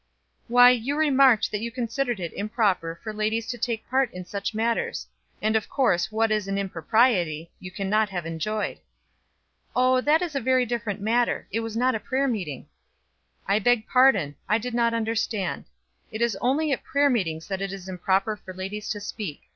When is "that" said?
1.51-1.61, 10.01-10.23, 17.49-17.61